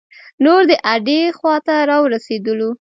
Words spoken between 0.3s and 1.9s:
نور د اډې خواته